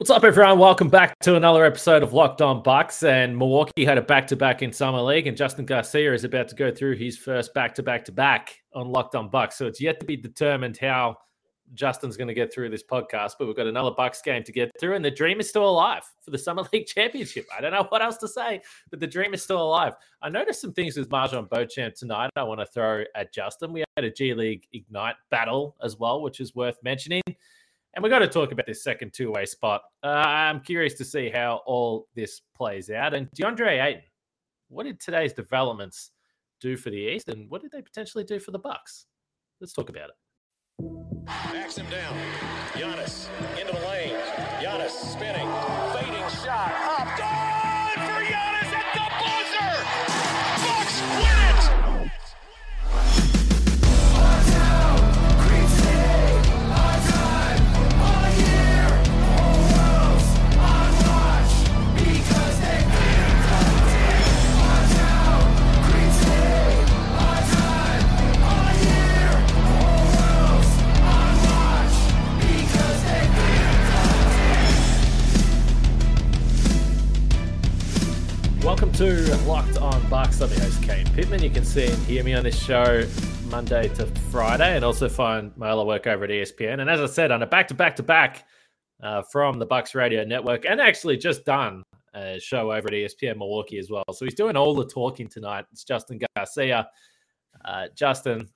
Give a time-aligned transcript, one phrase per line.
[0.00, 0.60] What's up, everyone?
[0.60, 3.02] Welcome back to another episode of Locked On Bucks.
[3.02, 6.46] And Milwaukee had a back to back in Summer League, and Justin Garcia is about
[6.50, 9.58] to go through his first back to back to back on Locked On Bucks.
[9.58, 11.16] So it's yet to be determined how
[11.74, 14.70] Justin's going to get through this podcast, but we've got another Bucks game to get
[14.78, 17.48] through, and the dream is still alive for the Summer League Championship.
[17.56, 18.60] I don't know what else to say,
[18.90, 19.94] but the dream is still alive.
[20.22, 22.30] I noticed some things with MarJon Beauchamp tonight.
[22.36, 23.72] I want to throw at Justin.
[23.72, 27.22] We had a G League Ignite battle as well, which is worth mentioning.
[27.94, 29.82] And we've got to talk about this second two way spot.
[30.02, 33.14] Uh, I'm curious to see how all this plays out.
[33.14, 34.02] And DeAndre Ayton,
[34.68, 36.10] what did today's developments
[36.60, 39.06] do for the East, and what did they potentially do for the Bucks?
[39.60, 41.24] Let's talk about it.
[41.24, 42.16] Backs him down.
[42.72, 43.28] Giannis
[43.58, 44.14] into the lane.
[44.60, 45.48] Giannis spinning,
[45.92, 47.16] fading shot up.
[47.16, 47.47] Good
[79.08, 80.42] Locked On Bucks.
[80.42, 81.42] I'm your host, Kane Pitman.
[81.42, 83.08] You can see and hear me on this show
[83.46, 86.80] Monday to Friday and also find my other work over at ESPN.
[86.80, 88.44] And as I said, on a back to back to back
[89.32, 91.82] from the Bucks Radio Network and actually just done
[92.14, 94.04] a show over at ESPN Milwaukee as well.
[94.12, 95.64] So he's doing all the talking tonight.
[95.72, 96.86] It's Justin Garcia.
[97.64, 98.46] Uh, Justin,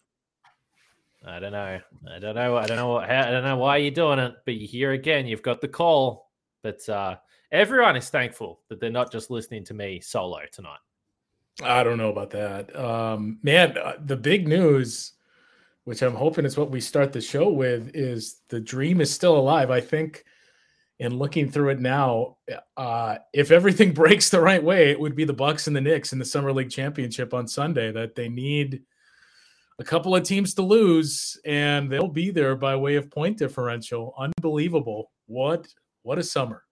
[1.27, 1.81] I don't know.
[2.14, 2.59] I don't know.
[2.59, 2.98] I don't know.
[2.98, 5.27] How, I don't know why you're doing it, but you're here again.
[5.27, 6.31] You've got the call.
[6.62, 7.16] But uh,
[7.53, 10.78] everyone is thankful that they're not just listening to me solo tonight.
[11.62, 12.75] I don't know about that.
[12.75, 15.12] Um, man, uh, the big news,
[15.84, 19.36] which I'm hoping is what we start the show with, is the dream is still
[19.36, 19.70] alive.
[19.70, 20.25] I think,
[20.98, 22.39] in looking through it now,
[22.77, 26.14] uh, if everything breaks the right way, it would be the Bucks and the Knicks
[26.14, 27.92] in the Summer League Championship on Sunday.
[27.92, 28.82] That they need
[29.78, 34.15] a couple of teams to lose, and they'll be there by way of point differential.
[34.16, 35.10] Unbelievable!
[35.26, 35.66] What
[36.03, 36.65] what a summer!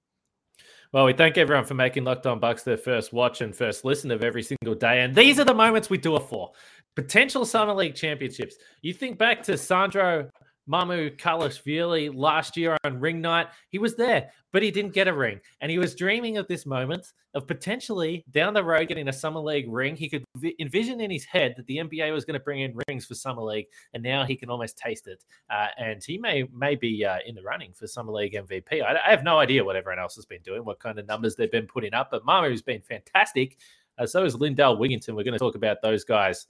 [0.92, 4.10] Well, we thank everyone for making Locked On Bucks their first watch and first listen
[4.10, 5.02] of every single day.
[5.02, 6.50] And these are the moments we do it for.
[6.96, 8.56] Potential Summer League championships.
[8.82, 10.28] You think back to Sandro
[10.70, 13.48] Mamukelashvili last year on ring night.
[13.70, 15.40] He was there, but he didn't get a ring.
[15.60, 19.40] And he was dreaming of this moment of potentially down the road getting a Summer
[19.40, 19.96] League ring.
[19.96, 22.78] He could vi- envision in his head that the NBA was going to bring in
[22.88, 25.24] rings for Summer League, and now he can almost taste it.
[25.48, 28.82] Uh, and he may may be uh, in the running for Summer League MVP.
[28.82, 31.34] I, I have no idea what everyone else has been doing, what kind of numbers
[31.34, 33.58] they've been putting up, but Mamu's been fantastic.
[33.98, 35.14] Uh, so is Lindell Wigginton.
[35.14, 36.46] We're going to talk about those guys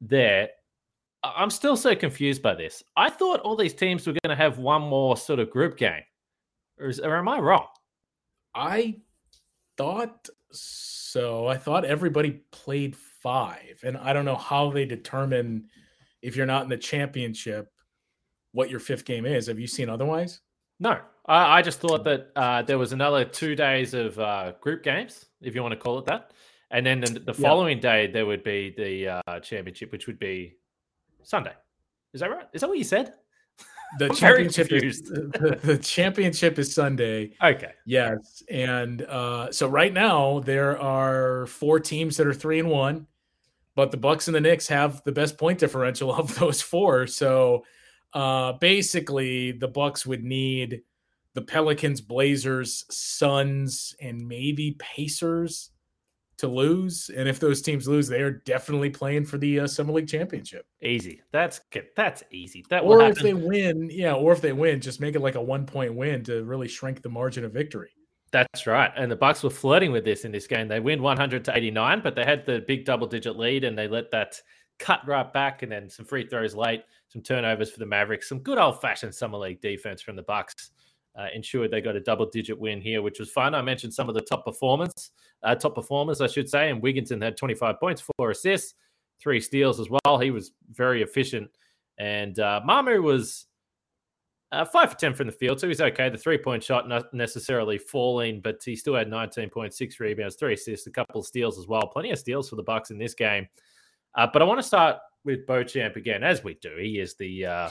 [0.00, 0.50] there.
[1.24, 2.82] I'm still so confused by this.
[2.96, 6.02] I thought all these teams were going to have one more sort of group game,
[6.78, 7.66] or, is, or am I wrong?
[8.54, 8.96] I
[9.76, 11.46] thought so.
[11.46, 15.68] I thought everybody played five, and I don't know how they determine
[16.22, 17.72] if you're not in the championship
[18.52, 19.46] what your fifth game is.
[19.46, 20.40] Have you seen otherwise?
[20.80, 24.82] No, I, I just thought that uh, there was another two days of uh, group
[24.84, 26.32] games, if you want to call it that,
[26.70, 27.48] and then the, the Yeah.
[27.48, 30.56] following day there would be the uh, championship, which would be
[31.22, 31.52] Sunday.
[32.12, 32.46] Is that right?
[32.52, 33.14] Is that what you said?
[33.98, 37.32] The championship is the, the championship is Sunday.
[37.42, 37.72] Okay.
[37.86, 43.06] Yes, and uh, so right now there are four teams that are three and one,
[43.74, 47.06] but the Bucks and the Knicks have the best point differential of those four.
[47.06, 47.64] So
[48.12, 50.82] uh, basically, the Bucks would need
[51.34, 55.70] the Pelicans, Blazers, Suns, and maybe Pacers
[56.38, 57.10] to lose.
[57.14, 60.66] And if those teams lose, they are definitely playing for the uh, Summer League championship.
[60.82, 61.20] Easy.
[61.32, 61.86] That's good.
[61.96, 62.64] That's easy.
[62.70, 65.42] That Or if they win, yeah, or if they win, just make it like a
[65.42, 67.90] one point win to really shrink the margin of victory.
[68.30, 68.92] That's right.
[68.96, 70.68] And the Bucks were flirting with this in this game.
[70.68, 73.88] They win 100 to 89, but they had the big double digit lead and they
[73.88, 74.40] let that
[74.78, 78.40] cut right back and then some free throws late, some turnovers for the Mavericks, some
[78.40, 80.70] good old fashioned summer league defense from the Bucks.
[81.18, 83.52] Uh, ensured they got a double digit win here, which was fun.
[83.52, 85.10] I mentioned some of the top performance,
[85.42, 86.70] uh, top performers, I should say.
[86.70, 88.74] And Wigginton had 25 points, four assists,
[89.20, 90.18] three steals as well.
[90.18, 91.50] He was very efficient.
[91.98, 93.46] And uh, Mamu was
[94.52, 96.08] uh, five for 10 from the field, so he's okay.
[96.08, 100.86] The three point shot not necessarily falling, but he still had 19.6 rebounds, three assists,
[100.86, 101.88] a couple of steals as well.
[101.88, 103.48] Plenty of steals for the Bucks in this game.
[104.14, 106.76] Uh, but I want to start with Beauchamp again, as we do.
[106.80, 107.70] He is the uh,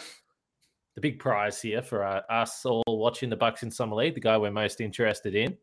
[0.97, 4.19] the big prize here for uh, us all watching the Bucks in summer league, the
[4.19, 5.55] guy we're most interested in.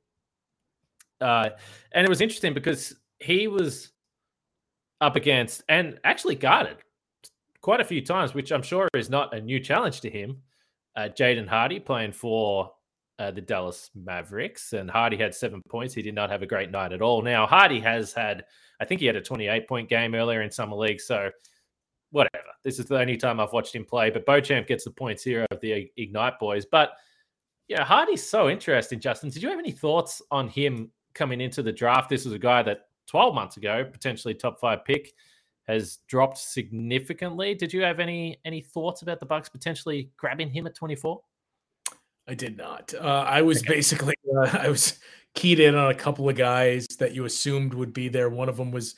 [1.21, 1.49] Uh,
[1.91, 3.91] and it was interesting because he was
[5.01, 6.77] up against and actually guarded
[7.63, 10.41] quite a few times, which I'm sure is not a new challenge to him.
[10.95, 12.71] Uh, Jaden Hardy playing for
[13.19, 15.95] uh, the Dallas Mavericks, and Hardy had seven points.
[15.95, 17.23] He did not have a great night at all.
[17.23, 18.45] Now Hardy has had,
[18.81, 21.33] I think he had a 28 point game earlier in summer league, so
[22.15, 22.47] whatever.
[22.63, 24.09] This is the only time I've watched him play.
[24.09, 26.65] But Beauchamp gets the points here of the Ignite boys.
[26.65, 26.93] But
[27.67, 29.01] yeah, Hardy's so interesting.
[29.01, 32.09] Justin, did you have any thoughts on him coming into the draft?
[32.09, 35.13] This was a guy that 12 months ago, potentially top five pick,
[35.67, 37.55] has dropped significantly.
[37.55, 41.21] Did you have any any thoughts about the Bucks potentially grabbing him at 24?
[42.29, 42.95] I did not.
[42.95, 43.75] Uh, I was okay.
[43.75, 44.99] basically uh, I was
[45.35, 48.31] keyed in on a couple of guys that you assumed would be there.
[48.31, 48.95] One of them was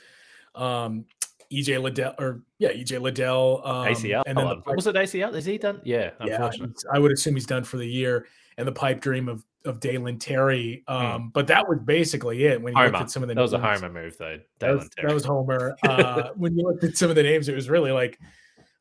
[0.54, 1.06] um,
[1.52, 3.62] EJ Liddell, or yeah, EJ Liddell.
[3.64, 4.22] Um, ACL.
[4.26, 5.34] And then the, was it ACL?
[5.34, 5.80] Is he done?
[5.84, 6.50] Yeah, yeah.
[6.92, 8.26] I would assume he's done for the year.
[8.58, 10.82] And the pipe dream of of Dalen Terry.
[10.88, 10.94] Hmm.
[10.94, 11.32] Um, mm.
[11.32, 12.60] But that was basically it.
[12.60, 12.92] When you Homer.
[12.92, 14.38] looked at some of the that names, was a Homer move, though.
[14.60, 15.76] That was, that was, Homer.
[15.84, 18.18] Uh, when you looked at some of the names, it was really like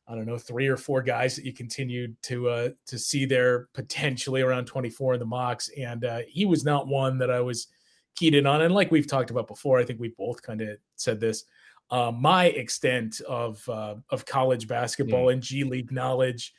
[0.08, 3.68] I don't know, three or four guys that you continued to uh, to see there
[3.74, 7.66] potentially around 24 in the mocks, and uh, he was not one that I was
[8.14, 8.62] keyed in on.
[8.62, 11.44] And like we've talked about before, I think we both kind of said this.
[11.90, 15.34] Uh, my extent of uh, of college basketball mm.
[15.34, 16.52] and G League knowledge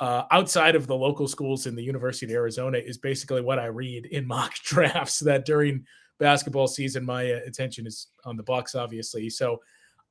[0.00, 3.66] uh, outside of the local schools in the University of Arizona is basically what I
[3.66, 5.18] read in mock drafts.
[5.20, 5.84] That during
[6.18, 9.30] basketball season, my uh, attention is on the Bucks, obviously.
[9.30, 9.60] So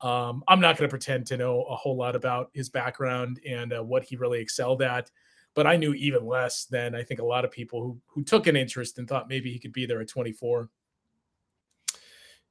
[0.02, 3.74] um, I'm not going to pretend to know a whole lot about his background and
[3.74, 5.10] uh, what he really excelled at,
[5.56, 8.46] but I knew even less than I think a lot of people who who took
[8.48, 10.70] an interest and thought maybe he could be there at 24.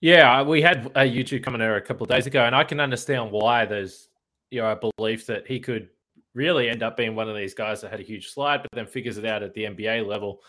[0.07, 2.79] Yeah, uh, we had a YouTube commenter a couple of days ago, and I can
[2.79, 4.09] understand why there's
[4.53, 5.89] you know a belief that he could
[6.33, 8.87] really end up being one of these guys that had a huge slide, but then
[8.87, 10.43] figures it out at the NBA level.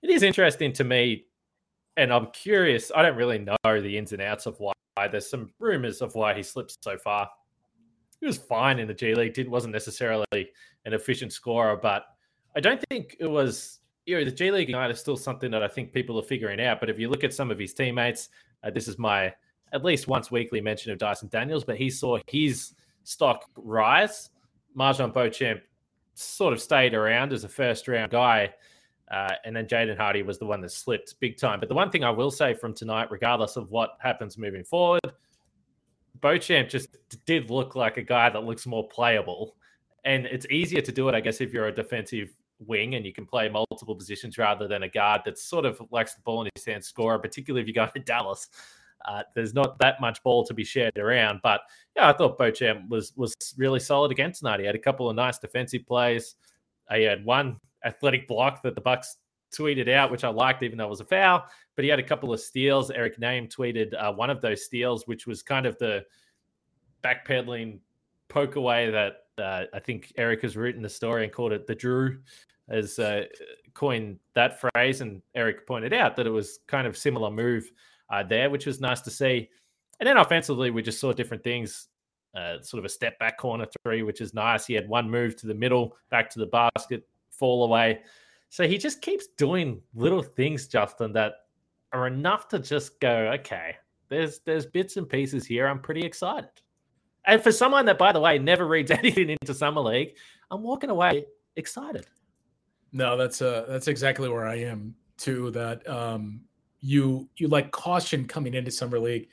[0.00, 1.26] It is interesting to me,
[1.98, 2.90] and I'm curious.
[2.96, 4.72] I don't really know the ins and outs of why
[5.12, 7.28] there's some rumors of why he slipped so far.
[8.18, 9.34] He was fine in the G League.
[9.34, 12.06] Did wasn't necessarily an efficient scorer, but
[12.56, 13.80] I don't think it was.
[14.06, 16.62] You know, the G League Ignite is still something that I think people are figuring
[16.62, 16.80] out.
[16.80, 18.30] But if you look at some of his teammates,
[18.62, 19.32] uh, this is my
[19.72, 22.74] at least once weekly mention of Dyson Daniels, but he saw his
[23.04, 24.30] stock rise.
[24.76, 25.60] MarJon Beauchamp
[26.14, 28.52] sort of stayed around as a first round guy
[29.10, 31.60] uh, and then Jaden Hardy was the one that slipped big time.
[31.60, 35.00] But the one thing I will say from tonight, regardless of what happens moving forward,
[36.20, 36.88] Beauchamp just
[37.24, 39.54] did look like a guy that looks more playable.
[40.04, 43.12] And it's easier to do it, I guess, if you're a defensive wing and you
[43.12, 46.50] can play multiple positions rather than a guard that sort of likes the ball in
[46.54, 48.48] his hand scorer, particularly if you go to Dallas.
[49.04, 51.40] Uh, there's not that much ball to be shared around.
[51.42, 51.60] But
[51.94, 54.60] yeah, I thought Beauchamp was was really solid again tonight.
[54.60, 56.36] He had a couple of nice defensive plays.
[56.92, 59.18] He had one athletic block that the Bucks
[59.56, 61.44] tweeted out, which I liked, even though it was a foul.
[61.74, 62.90] But he had a couple of steals.
[62.90, 66.04] Eric Nehm tweeted uh, one of those steals, which was kind of the
[67.04, 67.78] backpedaling
[68.28, 71.74] poke away that uh, I think Eric has written the story and called it the
[71.74, 72.18] Drew,
[72.70, 73.24] has uh,
[73.74, 75.00] coined that phrase.
[75.00, 77.70] And Eric pointed out that it was kind of similar move
[78.10, 79.48] uh, there, which was nice to see.
[80.00, 81.88] And then offensively, we just saw different things.
[82.34, 84.66] Uh, sort of a step back corner three, which is nice.
[84.66, 88.00] He had one move to the middle, back to the basket, fall away.
[88.50, 91.32] So he just keeps doing little things, Justin, that
[91.92, 93.76] are enough to just go, okay,
[94.08, 95.66] there's there's bits and pieces here.
[95.66, 96.50] I'm pretty excited.
[97.26, 100.14] And for someone that, by the way, never reads anything into summer league,
[100.50, 101.26] I'm walking away
[101.56, 102.06] excited.
[102.92, 105.50] No, that's uh that's exactly where I am too.
[105.50, 106.42] That um
[106.80, 109.28] you you like caution coming into summer league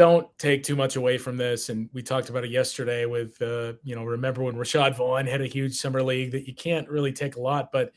[0.00, 1.68] don't take too much away from this.
[1.68, 5.42] And we talked about it yesterday with, uh, you know, remember when Rashad Vaughn had
[5.42, 7.70] a huge summer league that you can't really take a lot.
[7.70, 7.92] But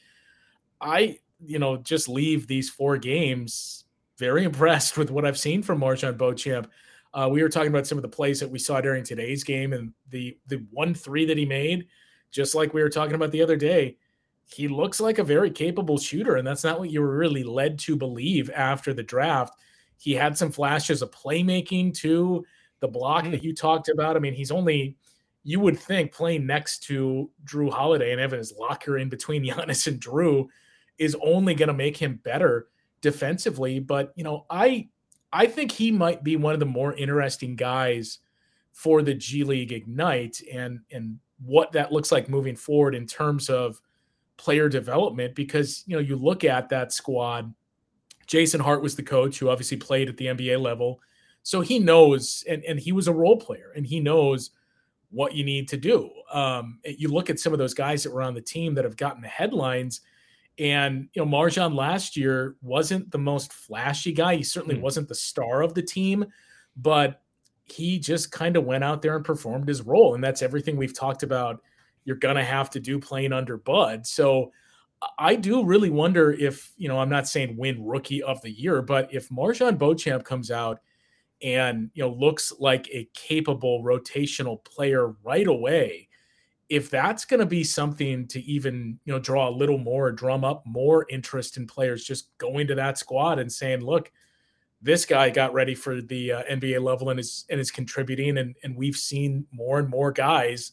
[0.82, 3.86] I, you know, just leave these four games
[4.18, 6.70] very impressed with what I've seen from MarJon Beauchamp.
[7.14, 9.74] Uh, we were talking about some of the plays that we saw during today's game
[9.74, 11.88] and the the one three that he made,
[12.32, 13.98] just like we were talking about the other day.
[14.46, 17.80] He looks like a very capable shooter, and that's not what you were really led
[17.80, 19.54] to believe after the draft
[20.04, 22.46] he had some flashes of playmaking too.
[22.82, 24.18] The block that you talked about.
[24.18, 24.98] I mean, he's only
[25.44, 30.02] you would think playing next to Jrue Holiday and Evans locker in between Giannis and
[30.02, 30.48] Jrue
[30.98, 32.68] is only going to make him better
[33.00, 33.80] defensively.
[33.80, 34.90] But you know, I
[35.34, 38.20] I think he might be one of the more interesting guys
[38.72, 43.50] for the G League Ignite and and what that looks like moving forward in terms
[43.50, 43.82] of
[44.38, 47.54] player development because you know you look at that squad
[48.28, 51.02] Jason Hart was the coach who obviously played at the NBA level.
[51.44, 54.52] So he knows, and, and he was a role player, and he knows
[55.12, 56.10] what you need to do.
[56.32, 58.98] Um, you look at some of those guys that were on the team that have
[58.98, 60.02] gotten the headlines,
[60.60, 64.36] and you know, MarJon last year wasn't the most flashy guy.
[64.36, 66.26] He certainly mm wasn't the star of the team,
[66.78, 67.22] but
[67.66, 70.16] he just kind of went out there and performed his role.
[70.16, 71.62] And that's everything we've talked about.
[72.06, 74.06] You're gonna have to do playing under Bud.
[74.06, 74.52] So
[75.18, 78.82] I do really wonder if, you know, I'm not saying win rookie of the year,
[78.82, 80.80] but if MarJon Beauchamp comes out
[81.42, 86.10] and, you know, looks like a capable rotational player right away,
[86.74, 90.44] if that's going to be something to even, you know, draw a little more, drum
[90.44, 94.12] up more interest in players just going to that squad and saying, look,
[94.82, 98.56] this guy got ready for the uh, NBA level and is and is contributing and
[98.64, 100.72] and we've seen more and more guys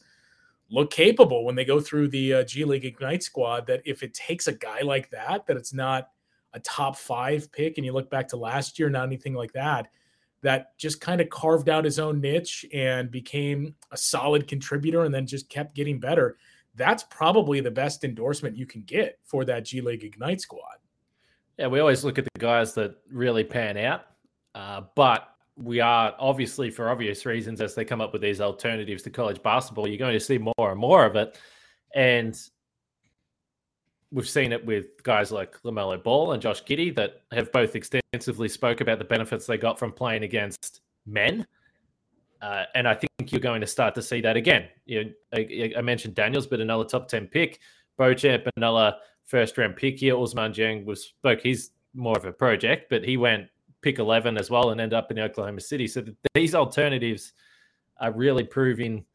[0.71, 3.67] look capable when they go through the uh, G League Ignite squad.
[3.67, 6.09] That if it takes a guy like that, that it's not
[6.53, 9.89] a top five pick, and you look back to last year, not anything like that,
[10.41, 15.13] that just kind of carved out his own niche and became a solid contributor, and
[15.13, 16.37] then just kept getting better.
[16.75, 20.77] That's probably the best endorsement you can get for that G League Ignite squad.
[21.57, 24.05] Yeah, we always look at the guys that really pan out,
[24.55, 29.03] uh, but we are obviously, for obvious reasons, as they come up with these alternatives
[29.03, 31.37] to college basketball, you're going to see more and more of it.
[31.93, 32.39] And
[34.11, 38.49] we've seen it with guys like LaMelo Ball and Josh Giddey that have both extensively
[38.49, 41.47] spoke about the benefits they got from playing against men.
[42.41, 44.67] Uh, and I think you're going to start to see that again.
[44.85, 47.59] You I, I, mentioned Daniels, but another top 10 pick.
[47.97, 50.15] Beauchamp, another first round pick here.
[50.15, 51.39] Ousmane Dieng was spoke.
[51.41, 53.47] He's more of a project, but he went
[53.81, 55.87] pick 11 as well and end up in Oklahoma City.
[55.87, 56.03] So
[56.33, 57.33] these alternatives
[57.99, 59.05] are really proving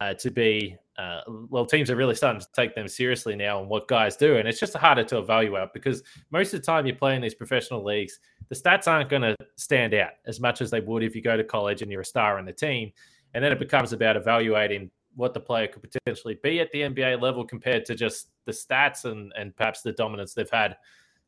[0.00, 3.68] uh, to be, uh, well, teams are really starting to take them seriously now and
[3.68, 4.36] what guys do.
[4.36, 7.34] And it's just harder to evaluate because most of the time you play in these
[7.34, 11.14] professional leagues, the stats aren't going to stand out as much as they would if
[11.14, 12.92] you go to college and you're a star in the team.
[13.34, 17.20] And then it becomes about evaluating what the player could potentially be at the NBA
[17.20, 20.76] level compared to just the stats and, and perhaps the dominance they've had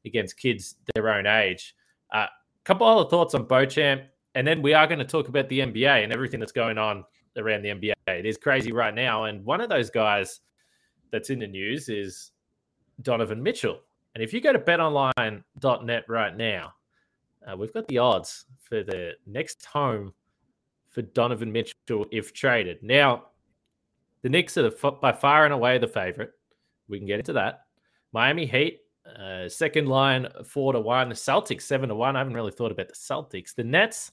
[0.04, 1.74] against kids their own age.
[2.10, 2.26] Uh,
[2.64, 4.02] couple other thoughts on Beauchamp,
[4.34, 7.04] and then we are going to talk about the NBA and everything that's going on
[7.38, 7.92] around the NBA.
[8.06, 10.40] It is crazy right now, and one of those guys
[11.10, 12.32] that's in the news is
[13.02, 13.80] Donovan Mitchell.
[14.14, 16.72] And if you go to betonline.net right now,
[17.46, 20.12] uh, we've got the odds for the next home
[20.90, 22.82] for Donovan Mitchell if traded.
[22.82, 23.26] Now,
[24.22, 26.32] the Knicks are by far and away the favorite.
[26.88, 27.66] We can get into that.
[28.12, 28.80] Miami Heat
[29.16, 31.08] uh, second line four to one.
[31.08, 32.16] The Celtics seven to one.
[32.16, 33.54] I haven't really thought about the Celtics.
[33.54, 34.12] The Nets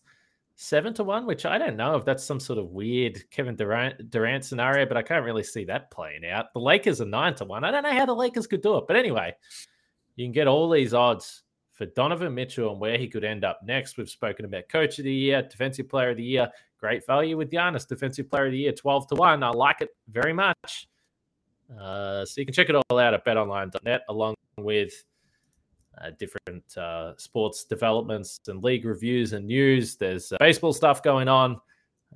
[0.55, 4.09] seven to one, which I don't know if that's some sort of weird Kevin Durant,
[4.09, 6.53] Durant scenario, but I can't really see that playing out.
[6.53, 7.63] The Lakers are nine to one.
[7.63, 9.33] I don't know how the Lakers could do it, but anyway,
[10.15, 11.43] you can get all these odds
[11.73, 13.97] for Donovan Mitchell and where he could end up next.
[13.97, 17.51] We've spoken about Coach of the Year, Defensive Player of the Year, great value with
[17.51, 19.43] Giannis, Defensive Player of the Year, twelve to one.
[19.43, 20.87] I like it very much.
[21.79, 25.03] Uh, so you can check it all out at betonline.net along with
[26.01, 29.95] uh, different uh, sports developments and league reviews and news.
[29.95, 31.59] There's uh, baseball stuff going on.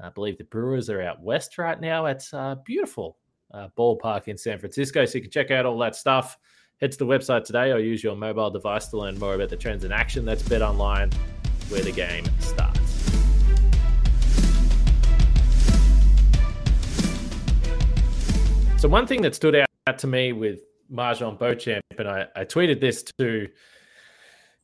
[0.02, 3.18] I believe the Brewers are out west right now at uh, beautiful
[3.54, 5.06] uh, ballpark in San Francisco.
[5.06, 6.38] So you can check out all that stuff.
[6.80, 9.58] Head to the website today or use your mobile device to learn more about the
[9.58, 10.24] trends in action.
[10.24, 11.12] That's Bet Online,
[11.68, 12.80] where the game starts.
[18.78, 22.82] So one thing that stood out to me with MarJon Beauchamp, and I, I tweeted
[22.82, 23.48] this to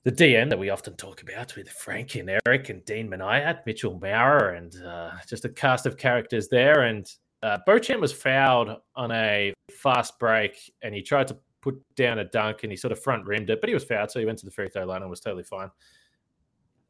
[0.04, 4.00] the DM that we often talk about with Frank and Eric and Dean Minayat, Mitchell
[4.00, 6.82] Maurer, and uh, just a cast of characters there.
[6.82, 12.20] And uh, Beauchamp was fouled on a fast break, and he tried to put down
[12.20, 14.26] a dunk, and he sort of front rimmed it, but he was fouled, so he
[14.26, 15.70] went to the free throw line and was totally fine.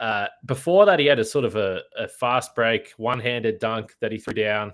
[0.01, 3.95] Uh, before that, he had a sort of a, a fast break, one handed dunk
[4.01, 4.73] that he threw down.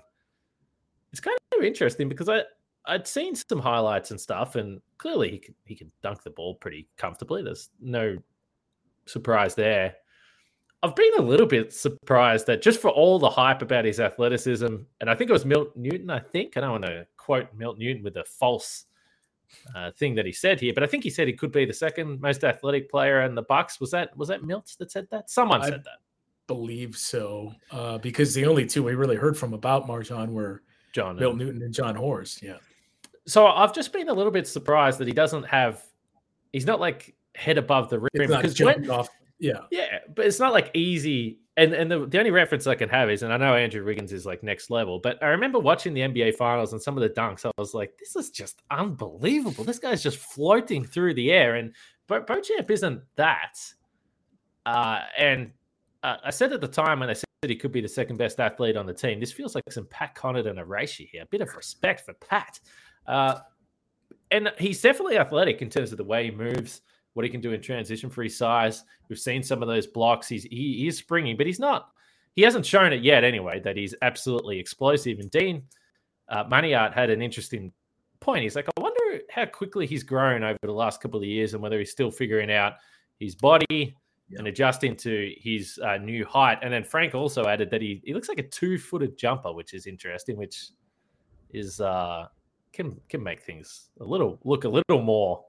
[1.12, 2.42] It's kind of interesting because I,
[2.86, 6.56] I'd seen some highlights and stuff, and clearly he can he can dunk the ball
[6.56, 7.42] pretty comfortably.
[7.42, 8.16] There's no
[9.06, 9.94] surprise there.
[10.82, 14.74] I've been a little bit surprised that just for all the hype about his athleticism,
[15.00, 16.10] and I think it was Milt Newton.
[16.10, 18.86] I think I don't want to quote Milt Newton with a false
[19.76, 21.72] uh, thing that he said here, but I think he said he could be the
[21.72, 23.78] second most athletic player in the Bucks.
[23.80, 25.30] Was that was that Milt that said that?
[25.30, 25.98] Someone I said that.
[26.48, 31.16] Believe so, uh, because the only two we really heard from about MarJon were John
[31.16, 32.42] Milt Newton and Jon Horst.
[32.42, 32.56] Yeah
[33.26, 35.82] so I've just been a little bit surprised that he doesn't have.
[36.52, 39.08] He's not like head above the rim because when, off.
[39.38, 41.38] Yeah, yeah, but it's not like easy.
[41.56, 44.12] And and the, the only reference I can have is, and I know Andrew Wiggins
[44.12, 47.10] is like next level, but I remember watching the NBA finals and some of the
[47.10, 47.44] dunks.
[47.44, 49.64] I was like, this is just unbelievable.
[49.64, 51.74] This guy's just floating through the air, and
[52.06, 53.58] Bo, Beauchamp isn't that.
[54.64, 55.50] Uh, and
[56.02, 58.40] uh, I said at the time when I said he could be the second best
[58.40, 61.22] athlete on the team, this feels like some Pat Connaughton erasure here.
[61.22, 62.60] A bit of respect for Pat.
[63.06, 63.40] Uh,
[64.30, 66.80] and he's definitely athletic in terms of the way he moves,
[67.14, 68.84] what he can do in transition for his size.
[69.08, 70.28] We've seen some of those blocks.
[70.28, 71.90] He's he, he is springy, but he's not.
[72.34, 75.18] He hasn't shown it yet, anyway, that he's absolutely explosive.
[75.18, 75.62] And Dean
[76.30, 77.70] uh, Minayat had an interesting
[78.20, 78.42] point.
[78.42, 81.62] He's like, I wonder how quickly he's grown over the last couple of years and
[81.62, 82.74] whether he's still figuring out
[83.20, 83.94] his body
[84.38, 86.58] and adjusting to his uh, new height.
[86.62, 89.74] And then Frank also added that he, he looks like a two footed jumper, which
[89.74, 90.70] is interesting, which
[91.50, 92.28] is uh,
[92.72, 95.44] can can make things a little look a little more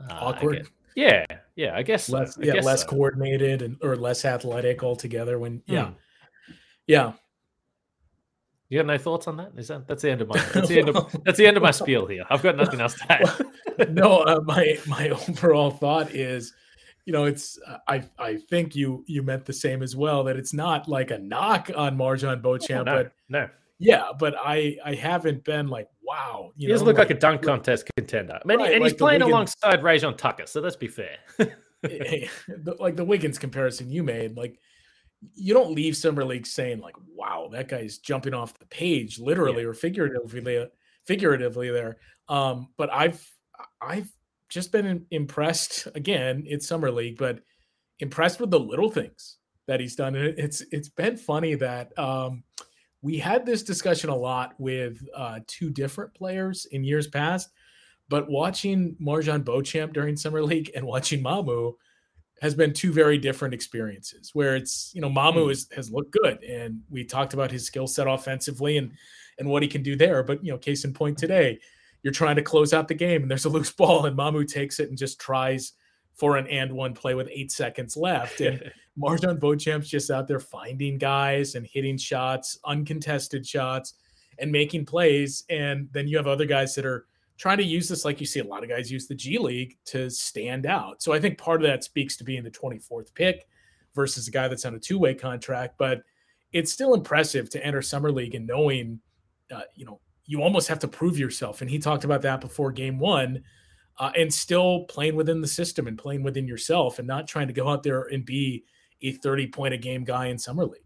[0.00, 0.68] uh, awkward.
[0.96, 2.42] Yeah, yeah, I guess less, so.
[2.42, 2.88] I yeah, guess less so.
[2.88, 5.38] coordinated and or less athletic altogether.
[5.38, 5.94] When yeah, mm.
[6.86, 7.12] yeah.
[8.68, 9.52] You got no thoughts on that?
[9.56, 11.62] Is that that's the end of my that's the end of that's the end of
[11.62, 12.24] my spiel here.
[12.28, 13.94] I've got nothing else to add.
[13.94, 16.52] no, uh, my my overall thought is,
[17.06, 20.52] you know, it's I I think you you meant the same as well that it's
[20.52, 23.48] not like a knock on MarJon Beauchamp, oh, no, but no,
[23.78, 26.52] yeah, but I I haven't been like wow.
[26.56, 28.38] he doesn't look like, like, a dunk contest contender.
[28.42, 31.18] I mean, right, and like he's playing Wiggins, alongside Rayjon Tucker, so let's be fair.
[32.78, 34.58] like the Wiggins comparison you made, like
[35.34, 39.62] you don't leave summer league saying like, "Wow, that guy's jumping off the page," literally
[39.62, 39.68] yeah.
[39.68, 40.66] or figuratively,
[41.04, 41.98] figuratively there.
[42.28, 43.24] Um, but I've
[43.80, 44.10] I've
[44.48, 46.44] just been impressed again.
[46.46, 47.40] It's summer league, but
[48.00, 50.14] impressed with the little things that he's done.
[50.16, 52.42] And it's it's been funny that um,
[53.02, 57.50] we had this discussion a lot with uh, two different players in years past.
[58.08, 61.74] But watching MarJon Beauchamp during summer league and watching Mamu
[62.40, 65.50] has been two very different experiences where it's you know Mamu mm.
[65.50, 68.92] is, has looked good and we talked about his skill set offensively and
[69.38, 71.58] and what he can do there but you know case in point today
[72.02, 74.78] you're trying to close out the game and there's a loose ball and Mamu takes
[74.78, 75.72] it and just tries
[76.18, 78.40] for an and one play with 8 seconds left.
[78.40, 83.94] And MarJon Beauchamp's just out there finding guys and hitting shots uncontested shots
[84.38, 85.44] and making plays.
[85.48, 87.06] And then you have other guys that are
[87.36, 89.78] trying to use this like you see a lot of guys use the G League
[89.86, 91.02] to stand out.
[91.02, 93.46] So I think part of that speaks to being the 24th pick
[93.94, 96.02] versus a guy that's on a two-way contract, but
[96.52, 99.00] it's still impressive to enter summer league and knowing
[99.54, 101.62] uh, you know, you almost have to prove yourself.
[101.62, 103.42] And he talked about that before game 1
[103.98, 107.52] uh, and still playing within the system and playing within yourself and not trying to
[107.52, 108.64] go out there and be
[109.02, 110.82] a 30 point a game guy in summer league.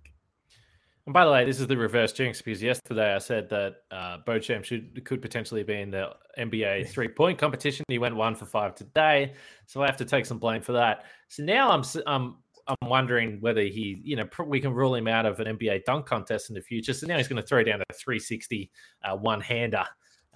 [1.07, 4.19] And by the way, this is the reverse jinx because yesterday I said that uh,
[4.25, 7.85] Beauchamp should could potentially be in the NBA three point competition.
[7.89, 9.33] He went one for five today,
[9.67, 11.05] so I have to take some blame for that.
[11.29, 12.37] So now I'm I'm
[12.69, 16.07] I'm wondering whether he, you know, we can rule him out of an NBA dunk
[16.07, 16.93] contest in the future.
[16.93, 18.71] So now he's going to throw down a 360
[19.03, 19.85] uh, one hander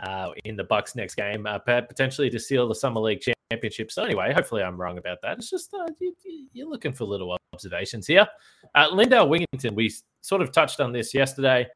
[0.00, 3.90] uh, in the Bucks next game, uh, potentially to seal the summer league championship.
[3.90, 5.38] So anyway, hopefully I'm wrong about that.
[5.38, 8.26] It's just uh, you, are looking for little observations here.
[8.74, 11.66] Uh, Lindell Wigginton, we sort of touched on this yesterday.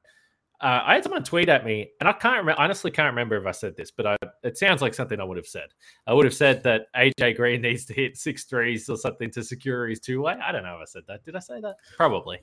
[0.60, 2.60] Uh, I had someone tweet at me, and I can't remember.
[2.60, 5.38] Honestly, can't remember if I said this, but I, it sounds like something I would
[5.38, 5.68] have said.
[6.06, 9.42] I would have said that AJ Green needs to hit six threes or something to
[9.42, 10.34] secure his two way.
[10.34, 11.24] I don't know if I said that.
[11.24, 11.76] Did I say that?
[11.96, 12.40] Probably.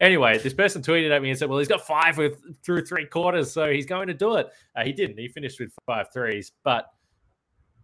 [0.00, 3.04] Anyway, this person tweeted at me and said, "Well, he's got five with through three
[3.04, 5.18] quarters, so he's going to do it." Uh, he didn't.
[5.18, 6.86] He finished with five threes, but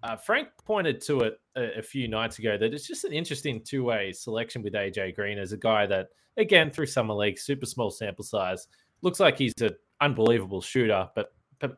[0.03, 3.61] uh, Frank pointed to it a, a, few nights ago that it's just an interesting
[3.65, 7.67] two way selection with AJ Green as a guy that, again, through summer league, super
[7.67, 8.69] small sample size,
[9.03, 11.77] looks like he's an unbelievable shooter, but but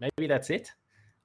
[0.00, 0.70] maybe that's it.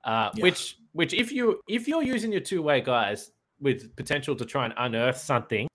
[0.03, 0.43] Uh, yeah.
[0.43, 4.65] Which which if you if you're using your two way guys with potential to try
[4.65, 5.67] and unearth something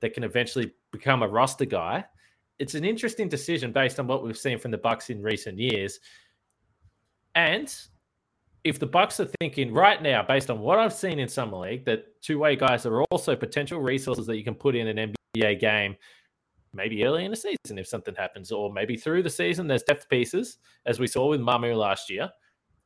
[0.00, 2.04] that can eventually become a roster guy,
[2.58, 6.00] it's an interesting decision based on what we've seen from the Bucks in recent years.
[7.34, 7.74] And
[8.64, 11.84] if the Bucks are thinking right now, based on what I've seen in summer league,
[11.86, 15.96] that two-way guys are also potential resources that you can put in an NBA game,
[16.74, 19.66] maybe early in the season if something happens, or maybe through the season.
[19.66, 22.28] There's depth pieces, as we saw with Mamu last year,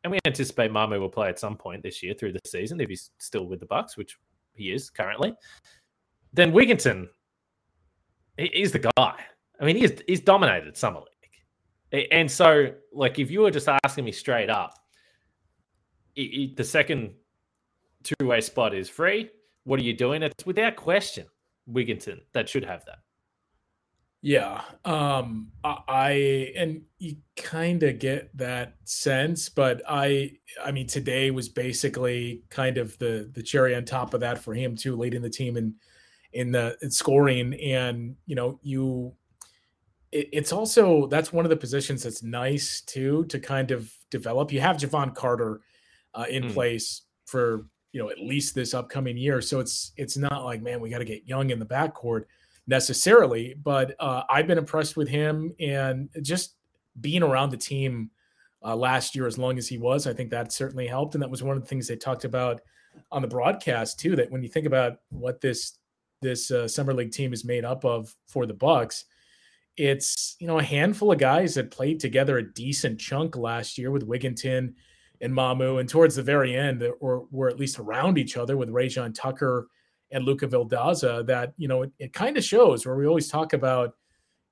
[0.05, 2.88] and we anticipate Mamu will play at some point this year through the season if
[2.88, 4.18] he's still with the Bucks, which
[4.55, 5.35] he is currently.
[6.35, 7.09] Then Wigginton,
[8.37, 9.14] he's the guy.
[9.61, 14.05] I mean, he's he's dominated summer league, and so like if you were just asking
[14.05, 14.75] me straight up
[16.16, 17.14] the second
[18.03, 19.31] two way spot is free.
[19.64, 20.23] What are you doing?
[20.23, 21.27] It's without question
[21.70, 22.99] Wigginton that should have that.
[24.23, 24.62] Yeah.
[24.85, 30.33] Um I and you kind of get that sense, but I
[30.64, 34.55] I mean today was basically kind of the the cherry on top of that for
[34.55, 35.75] him too, leading the team in
[36.35, 39.14] in the in scoring and you know, you
[40.12, 44.53] it, it's also that's one of the positions that's nice too to kind of develop.
[44.53, 45.61] You have Jevon Carter
[46.14, 46.53] uh, in mm.
[46.53, 49.40] place for you know at least this upcoming year.
[49.40, 52.25] So it's it's not like man we got to get young in the backcourt
[52.66, 56.55] necessarily, but uh, I've been impressed with him and just
[57.01, 58.11] being around the team
[58.64, 60.07] uh, last year as long as he was.
[60.07, 62.61] I think that certainly helped, and that was one of the things they talked about
[63.12, 64.16] on the broadcast too.
[64.16, 65.79] That when you think about what this
[66.24, 69.04] this uh, summer league team is made up of for the Bucks,
[69.76, 73.90] it's you know a handful of guys that played together a decent chunk last year
[73.90, 74.74] with Wigginton
[75.20, 78.70] and Mamu, and towards the very end, or were at least around each other with
[78.70, 79.68] Rayjon Tucker
[80.10, 81.26] and Luca Vildoza.
[81.26, 83.94] That you know, it, it kind of shows where we always talk about.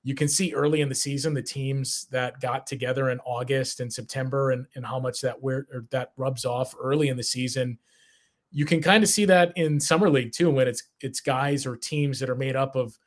[0.05, 3.91] You can see early in the season the teams that got together in August and
[3.91, 7.77] September, and, and how much that where that rubs off early in the season.
[8.53, 11.75] You can kind of see that in summer league too, when it's it's guys or
[11.75, 12.97] teams that are made up of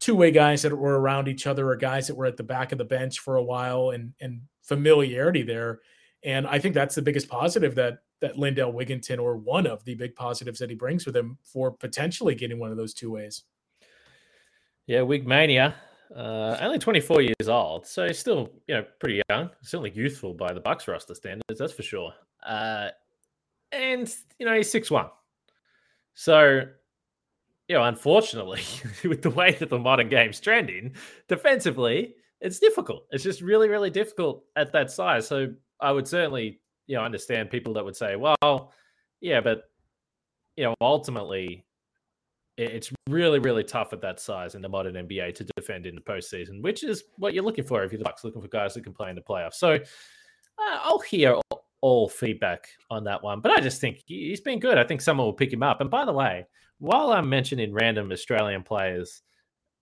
[0.00, 2.72] two way guys that were around each other or guys that were at the back
[2.72, 5.80] of the bench for a while and and familiarity there.
[6.24, 9.94] And I think that's the biggest positive that that Lindell Wigginton, or one of the
[9.94, 13.42] big positives that he brings with him for potentially getting one of those two ways.
[14.86, 15.74] Yeah, Wigmania,
[16.14, 20.60] uh, only 24 years old, so still you know pretty young, certainly youthful by the
[20.60, 22.12] Bucks roster standards, that's for sure.
[22.44, 22.88] Uh,
[23.72, 25.06] and you know he's six one,
[26.14, 26.64] so
[27.68, 28.60] you know, unfortunately,
[29.08, 30.94] with the way that the modern game's trending,
[31.28, 33.06] defensively, it's difficult.
[33.10, 35.26] It's just really, really difficult at that size.
[35.26, 38.72] So I would certainly, you know, understand people that would say, well,
[39.20, 39.62] yeah, but
[40.56, 41.64] you know, ultimately,
[42.58, 46.02] it's really, really tough at that size in the modern NBA to defend in the
[46.02, 48.84] postseason, which is what you're looking for if you're the Bucks looking for guys that
[48.84, 49.54] can play in the playoffs.
[49.54, 51.36] So uh, I'll hear
[51.82, 54.78] all feedback on that one, but I just think he's been good.
[54.78, 55.80] I think someone will pick him up.
[55.80, 56.46] And by the way,
[56.78, 59.22] while I'm mentioning random Australian players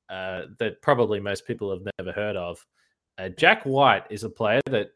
[0.08, 2.66] uh, that probably most people have never heard of,
[3.18, 4.88] uh, Jack White is a player that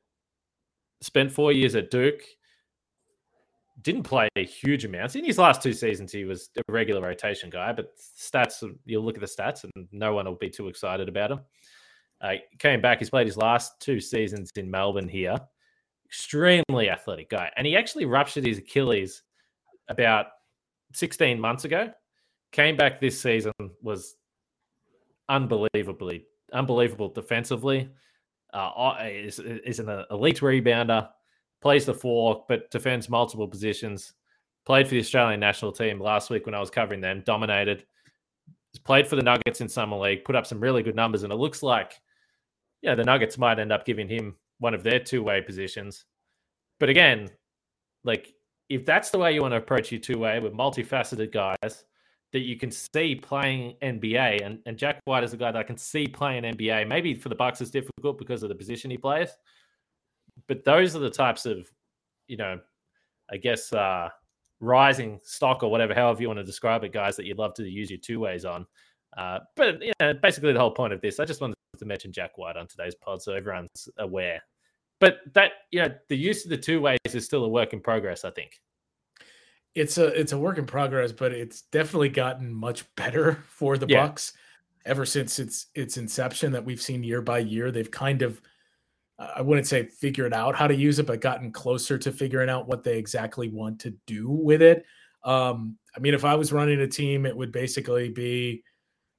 [1.02, 2.22] spent four years at Duke,
[3.82, 5.14] didn't play huge amounts.
[5.14, 9.16] In his last two seasons, he was a regular rotation guy, but stats, you'll look
[9.16, 11.40] at the stats and no one will be too excited about him.
[12.20, 15.38] Uh, came back, he's played his last two seasons in Melbourne here.
[16.14, 17.50] Extremely athletic guy.
[17.56, 19.24] And he actually ruptured his Achilles
[19.88, 20.26] about
[20.92, 21.90] 16 months ago.
[22.52, 24.14] Came back this season, was
[25.28, 27.90] unbelievably, unbelievable defensively.
[28.52, 31.08] Uh, is, is an elite rebounder,
[31.60, 34.12] plays the four, but defends multiple positions.
[34.66, 37.86] Played for the Australian national team last week when I was covering them, dominated.
[38.84, 41.36] Played for the Nuggets in Summer League, put up some really good numbers, and it
[41.36, 42.00] looks like,
[42.82, 46.04] yeah, the Nuggets might end up giving him one of their two way positions.
[46.80, 47.30] But again,
[48.04, 48.32] like
[48.68, 51.84] if that's the way you want to approach your two way with multifaceted guys
[52.32, 55.62] that you can see playing NBA, and, and Jack White is a guy that I
[55.62, 56.88] can see playing NBA.
[56.88, 59.30] Maybe for the Bucks it's difficult because of the position he plays,
[60.48, 61.70] but those are the types of,
[62.26, 62.58] you know,
[63.30, 64.08] I guess uh,
[64.60, 67.68] rising stock or whatever, however you want to describe it, guys that you'd love to
[67.68, 68.66] use your two ways on.
[69.16, 72.12] Uh, but you know, basically the whole point of this, I just wanted to mention
[72.12, 74.42] Jack White on today's pod so everyone's aware
[75.00, 77.80] but that you know the use of the two ways is still a work in
[77.80, 78.24] progress.
[78.24, 78.60] I think
[79.74, 83.86] it's a it's a work in progress, but it's definitely gotten much better for the
[83.86, 84.06] yeah.
[84.06, 84.32] Bucks
[84.86, 86.52] ever since its its inception.
[86.52, 88.40] That we've seen year by year, they've kind of
[89.18, 92.66] I wouldn't say figured out how to use it, but gotten closer to figuring out
[92.66, 94.84] what they exactly want to do with it.
[95.22, 98.64] Um, I mean, if I was running a team, it would basically be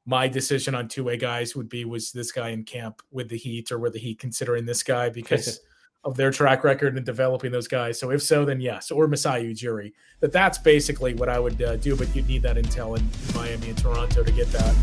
[0.05, 3.37] my decision on two way guys would be was this guy in camp with the
[3.37, 5.59] Heat or were the Heat considering this guy because
[6.03, 7.99] of their track record in developing those guys?
[7.99, 9.93] So if so, then yes, or Masai Ujiri.
[10.19, 11.95] But that's basically what I would uh, do.
[11.95, 14.75] But you'd need that intel in Miami and Toronto to get that.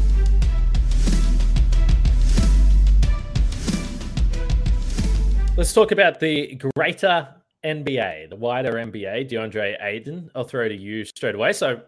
[5.56, 7.28] Let's talk about the greater
[7.64, 9.30] NBA, the wider NBA.
[9.30, 11.52] DeAndre Ayton, I'll throw to you straight away.
[11.52, 11.82] So,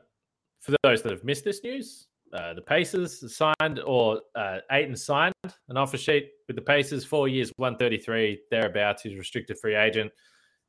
[0.61, 5.35] for those that have missed this news, uh, the Pacers signed, or uh, Ayton signed
[5.68, 9.03] an offer sheet with the Pacers, four years, 133, thereabouts.
[9.03, 10.11] He's restricted free agent.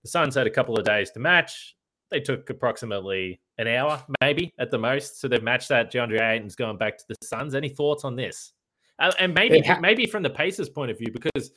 [0.03, 1.75] The Suns had a couple of days to match.
[2.11, 5.19] They took approximately an hour, maybe at the most.
[5.19, 5.91] So they've matched that.
[5.91, 7.55] DeAndre Ayton's going back to the Suns.
[7.55, 8.53] Any thoughts on this?
[8.99, 11.51] Uh, and maybe, ha- maybe from the Pacers' point of view, because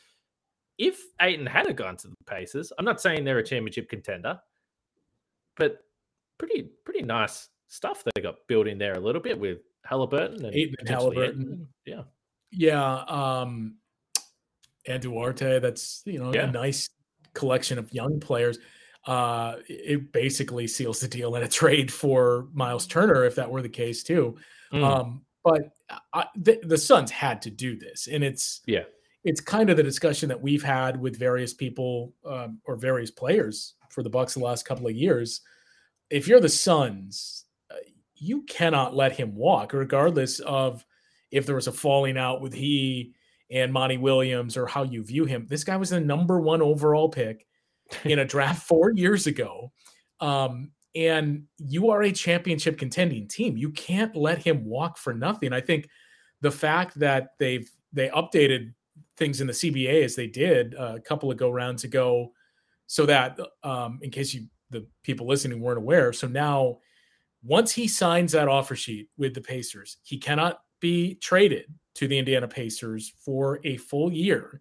[0.78, 4.40] if Ayton had gone to the Pacers, I'm not saying they're a championship contender,
[5.56, 5.80] but
[6.38, 10.54] pretty, pretty nice stuff they got built in there a little bit with Halliburton and
[10.54, 11.68] Ayton Halliburton.
[11.86, 12.02] Yeah.
[12.50, 13.04] Yeah.
[13.08, 13.76] Um,
[14.86, 16.48] and Duarte, that's, you know, yeah.
[16.48, 16.90] a nice
[17.32, 18.58] collection of young players.
[19.06, 23.62] Uh, it basically seals the deal in a trade for Miles Turner, if that were
[23.62, 24.36] the case too.
[24.72, 24.84] Mm.
[24.84, 25.70] Um, but
[26.12, 28.84] I, the, the Suns had to do this, and it's yeah,
[29.24, 33.74] it's kind of the discussion that we've had with various people um, or various players
[33.88, 35.40] for the Bucks the last couple of years.
[36.10, 37.44] If you're the Suns,
[38.20, 40.84] you cannot let him walk, regardless of
[41.30, 43.14] if there was a falling out with he
[43.50, 45.46] and Monty Williams or how you view him.
[45.48, 47.46] This guy was the number one overall pick
[48.04, 49.72] in a draft four years ago.
[50.20, 53.56] Um, and you are a championship contending team.
[53.56, 55.52] You can't let him walk for nothing.
[55.52, 55.88] I think
[56.40, 58.74] the fact that they've they updated
[59.16, 62.32] things in the CBA as they did a couple of go rounds ago
[62.86, 66.78] so that um, in case you the people listening weren't aware, so now
[67.48, 72.18] once he signs that offer sheet with the Pacers, he cannot be traded to the
[72.18, 74.60] Indiana Pacers for a full year.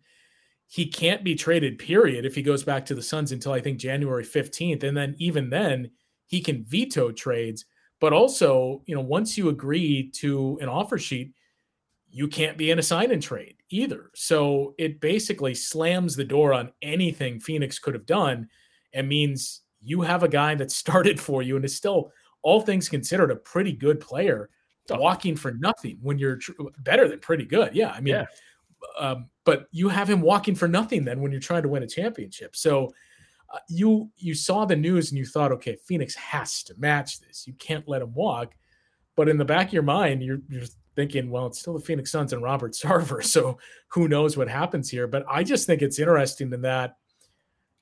[0.68, 3.78] He can't be traded, period, if he goes back to the Suns until I think
[3.78, 4.84] January 15th.
[4.84, 5.92] And then even then,
[6.28, 7.66] he can veto trades.
[8.00, 11.34] But also, you know, once you agree to an offer sheet,
[12.10, 14.12] you can't be in a sign and trade either.
[14.16, 18.48] So it basically slams the door on anything Phoenix could have done
[18.94, 22.12] and means you have a guy that started for you and is still,
[22.48, 24.50] all things considered, a pretty good player
[24.90, 27.76] walking for nothing when you're tr- better than pretty good.
[27.76, 27.92] Yeah.
[27.92, 28.26] I mean, yeah.
[28.98, 31.88] Um, but you have him walking for nothing then when you're trying to win a
[31.88, 32.56] championship.
[32.56, 32.94] So
[33.54, 37.46] uh, you you saw the news and you thought, okay, Phoenix has to match this.
[37.46, 38.54] You can't let him walk.
[39.18, 42.12] But in the back of your mind, you're you're thinking, well, it's still the Phoenix
[42.12, 43.58] Suns and Robert Sarver, so
[43.90, 45.08] who knows what happens here?
[45.08, 46.96] But I just think it's interesting in that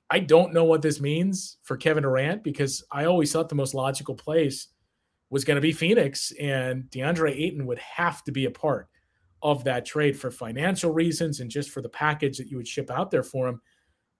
[0.09, 3.73] I don't know what this means for Kevin Durant because I always thought the most
[3.73, 4.67] logical place
[5.31, 8.87] was going to be Phoenix, and DeAndre Ayton would have to be a part
[9.41, 12.91] of that trade for financial reasons and just for the package that you would ship
[12.91, 13.61] out there for him.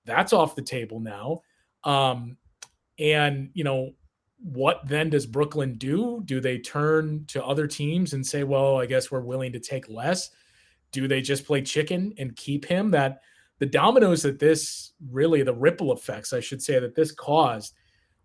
[0.06, 1.42] That's off the table now.
[1.84, 2.38] Um,
[3.00, 3.92] and, you know,
[4.38, 6.22] what then does Brooklyn do?
[6.26, 9.90] Do they turn to other teams and say, well, I guess we're willing to take
[9.90, 10.30] less?
[10.92, 12.92] Do they just play chicken and keep him?
[12.92, 13.22] That
[13.60, 17.74] the dominoes that this really, the ripple effects, I should say, that this caused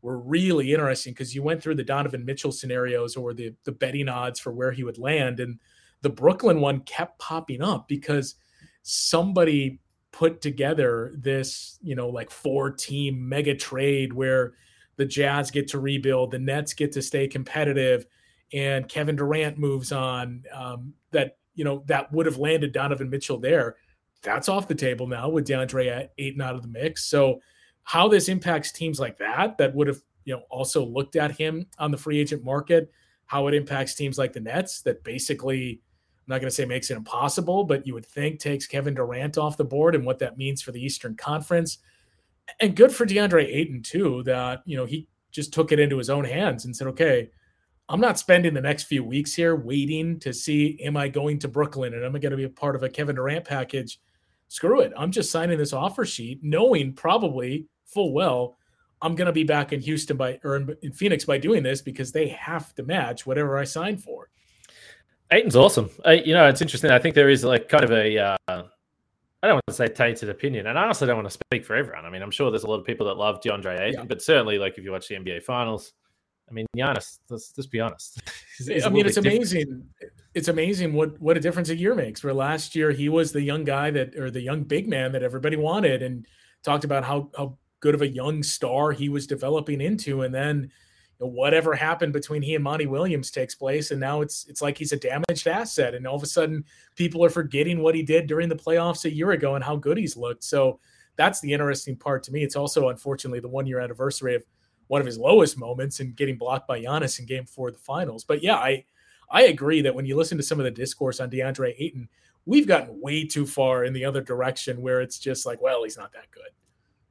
[0.03, 4.09] were really interesting because you went through the Donovan Mitchell scenarios or the the betting
[4.09, 5.59] odds for where he would land, and
[6.03, 8.35] the Brooklyn one kept popping up because
[8.83, 9.81] somebody
[10.13, 14.55] put together this, you know, like four team mega trade where
[14.97, 18.07] the Jazz get to rebuild, the Nets get to stay competitive,
[18.53, 20.45] and Kevin Durant moves on.
[20.53, 23.77] Um, that you know that would have landed Donovan Mitchell there.
[24.23, 27.07] That's off the table now with DeAndre Ayton out of the mix.
[27.07, 27.41] So
[27.85, 31.67] how this impacts teams like that that would have you know also looked at him
[31.79, 32.91] on the free agent market,
[33.27, 35.81] how it impacts teams like the Nets that basically
[36.19, 39.39] I'm not going to say makes it impossible, but you would think takes Kevin Durant
[39.39, 41.79] off the board and what that means for the Eastern Conference.
[42.61, 46.11] And good for DeAndre Ayton too that you know he just took it into his
[46.11, 47.31] own hands and said, okay.
[47.89, 51.49] I'm not spending the next few weeks here waiting to see am I going to
[51.49, 53.99] Brooklyn and am I going to be a part of a Kevin Durant package
[54.51, 54.93] screw it.
[54.97, 58.57] I'm just signing this offer sheet, knowing probably full well
[59.01, 62.13] I'm going to be back in Houston by or in Phoenix by doing this because
[62.13, 64.29] they have to match whatever I sign for.
[65.31, 65.89] Ayton's awesome.
[66.05, 66.91] Uh, you know, it's interesting.
[66.91, 70.29] I think there is like kind of a uh, I don't want to say tainted
[70.29, 72.05] opinion, and I also don't want to speak for everyone.
[72.05, 74.05] I mean, I'm sure there's a lot of people that love DeAndre Ayton, yeah.
[74.05, 75.93] but certainly, like if you watch the NBA Finals,
[76.51, 77.21] I mean, Giannis.
[77.31, 78.21] Let's just be honest.
[78.85, 79.85] I mean, it's amazing.
[80.01, 80.20] Different.
[80.35, 82.23] It's amazing what what a difference a year makes.
[82.23, 85.23] Where last year he was the young guy that, or the young big man that
[85.23, 86.27] everybody wanted, and
[86.63, 90.71] talked about how how good of a young star he was developing into, and then
[91.19, 94.63] you know, whatever happened between he and Monty Williams takes place, and now it's it's
[94.63, 96.65] like he's a damaged asset, and all of a sudden
[96.95, 99.99] people are forgetting what he did during the playoffs a year ago and how good
[99.99, 100.45] he's looked.
[100.45, 100.79] So
[101.17, 102.43] that's the interesting part to me.
[102.43, 104.45] It's also unfortunately the one year anniversary of
[104.87, 107.81] one of his lowest moments and getting blocked by Giannis in game four of the
[107.81, 108.25] finals.
[108.25, 108.85] But yeah, I
[109.31, 112.09] I agree that when you listen to some of the discourse on DeAndre Ayton,
[112.47, 115.97] we've gotten way too far in the other direction where it's just like, well, he's
[115.97, 116.51] not that good.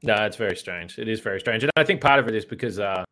[0.01, 0.97] No, it's very strange.
[0.97, 1.63] It is very strange.
[1.63, 3.03] And I think part of it is because uh,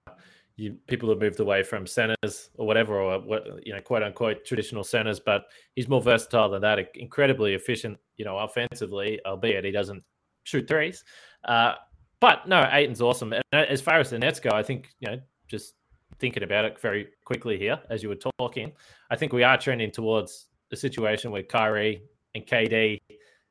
[0.56, 4.46] you, people have moved away from centers or whatever, or what you know, quote unquote
[4.46, 5.20] traditional centers.
[5.20, 5.44] But
[5.76, 6.80] he's more versatile than that.
[6.96, 10.04] Incredibly efficient, you know, offensively, albeit he doesn't
[10.44, 11.04] shoot threes.
[11.44, 11.74] Uh,
[12.20, 13.34] but no, Ayton's awesome.
[13.34, 15.76] And uh, as far as the Nets go, I think you know just
[16.20, 18.72] thinking about it very quickly here as you were talking,
[19.10, 22.04] I think we are trending towards a situation where Kyrie
[22.36, 22.98] and KD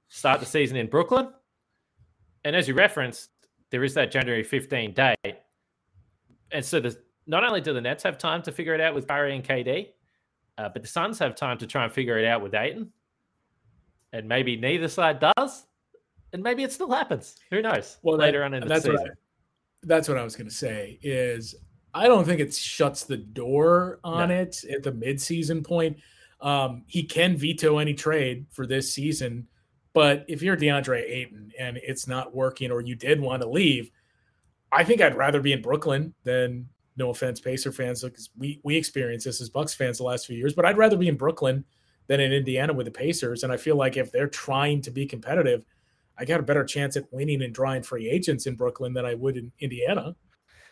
[0.09, 1.29] start the season in Brooklyn.
[2.45, 3.31] And as you referenced,
[3.71, 5.37] there is that January 15 date.
[6.53, 9.09] And so the, not only do the Nets have time to figure it out with
[9.09, 9.89] Kyrie and KD,
[10.59, 12.93] uh, but the Suns have time to try and figure it out with Ayton.
[14.13, 15.67] And maybe neither side does
[16.33, 17.37] and maybe it still happens.
[17.51, 17.99] Who knows?
[18.03, 18.95] Well, later that, on in the season.
[18.95, 19.15] What I,
[19.85, 20.99] that's what I was going to say.
[21.03, 21.55] Is
[21.97, 24.35] I don't think it shuts the door on no.
[24.35, 25.97] it at the midseason point.
[26.41, 29.47] Um, he can veto any trade for this season,
[29.95, 33.91] but if you're DeAndre Ayton and it's not working, or you did want to leave,
[34.71, 36.69] I think I'd rather be in Brooklyn than.
[36.99, 40.35] No offense, Pacer fans, because we we experienced this as Bucks fans the last few
[40.35, 41.63] years, but I'd rather be in Brooklyn
[42.07, 43.43] than in Indiana with the Pacers.
[43.43, 45.67] And I feel like if they're trying to be competitive,
[46.17, 49.13] I got a better chance at winning and drawing free agents in Brooklyn than I
[49.13, 50.17] would in Indiana.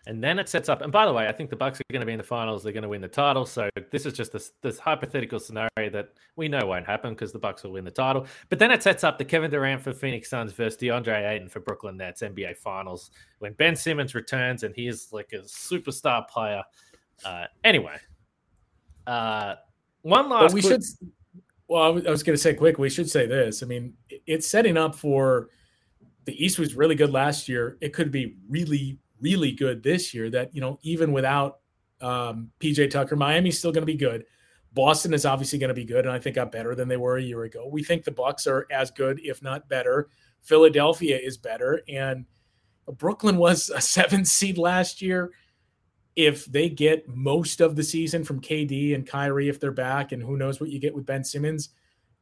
[0.06, 0.82] And then it sets up.
[0.82, 2.62] And by the way, I think the Bucks are going to be in the finals.
[2.62, 3.46] They're going to win the title.
[3.46, 7.38] So this is just this this hypothetical scenario that we know won't happen because the
[7.38, 8.26] Bucks will win the title.
[8.50, 11.60] But then it sets up the Kevin Durant for Phoenix Suns versus DeAndre Ayton for
[11.60, 16.62] Brooklyn Nets NBA Finals when Ben Simmons returns and he is like a superstar player.
[17.24, 17.96] Uh, anyway,
[19.06, 19.54] uh,
[20.02, 20.48] one last.
[20.48, 21.08] But we quick- should.
[21.66, 22.78] Well, I was, was going to say quick.
[22.78, 23.62] We should say this.
[23.62, 23.94] I mean,
[24.26, 25.48] it's setting up for
[26.24, 27.78] the East was really good last year.
[27.80, 30.30] It could be really, really good this year.
[30.30, 31.58] That you know, even without
[32.00, 34.24] um, PJ Tucker, Miami's still going to be good.
[34.72, 37.16] Boston is obviously going to be good, and I think got better than they were
[37.16, 37.68] a year ago.
[37.70, 40.08] We think the Bucks are as good, if not better.
[40.42, 42.26] Philadelphia is better, and
[42.98, 45.32] Brooklyn was a seventh seed last year.
[46.16, 50.22] If they get most of the season from KD and Kyrie, if they're back, and
[50.22, 51.70] who knows what you get with Ben Simmons,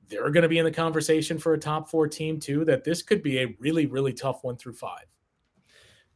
[0.09, 2.65] they're going to be in the conversation for a top four team too.
[2.65, 5.12] That this could be a really, really tough one through five.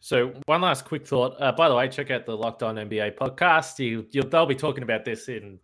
[0.01, 1.35] So one last quick thought.
[1.41, 3.79] Uh, by the way, check out the Locked On NBA podcast.
[3.79, 5.59] You, they'll be talking about this in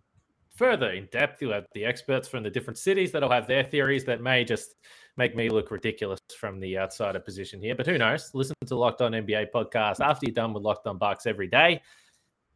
[0.55, 1.41] further in depth.
[1.41, 4.75] You'll have the experts from the different cities that'll have their theories that may just
[5.17, 7.75] make me look ridiculous from the outsider position here.
[7.75, 8.31] But who knows?
[8.35, 11.83] Listen to Locked On NBA podcast after you're done with Locked On Bucks every day.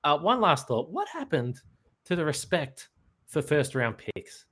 [0.04, 0.90] Uh, one last thought.
[0.90, 1.60] What happened
[2.04, 2.88] to the respect
[3.26, 4.46] for first round picks?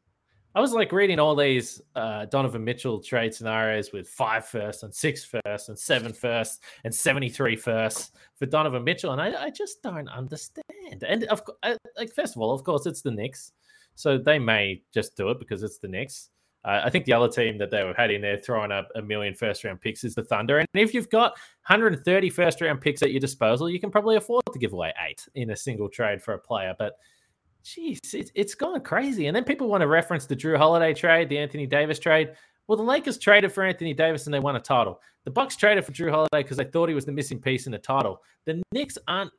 [0.56, 4.94] I was like reading all these uh, Donovan Mitchell trade scenarios with five firsts and
[4.94, 9.10] six firsts and seven firsts and 73 firsts for Donovan Mitchell.
[9.10, 10.64] And I, I just don't understand.
[11.08, 11.42] And of
[11.98, 13.50] like, first of all, of course, it's the Knicks.
[13.96, 16.30] So they may just do it because it's the Knicks.
[16.64, 19.02] Uh, I think the other team that they were had in there throwing up a
[19.02, 20.60] million first round picks is the Thunder.
[20.60, 21.32] And if you've got
[21.66, 25.26] 130 first round picks at your disposal, you can probably afford to give away eight
[25.34, 26.74] in a single trade for a player.
[26.78, 26.94] But
[27.64, 29.26] Jeez, it's, it's gone crazy.
[29.26, 32.32] And then people want to reference the Jrue Holiday trade, the Anthony Davis trade.
[32.66, 35.00] Well, the Lakers traded for Anthony Davis and they won a title.
[35.24, 37.72] The Bucks traded for Jrue Holiday because they thought he was the missing piece in
[37.72, 38.22] the title.
[38.44, 39.30] The Knicks aren't.